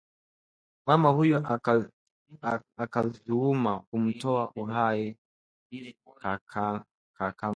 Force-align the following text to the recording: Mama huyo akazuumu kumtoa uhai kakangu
Mama 0.87 1.09
huyo 1.09 1.61
akazuumu 2.77 3.81
kumtoa 3.91 4.51
uhai 4.55 5.17
kakangu 6.21 6.83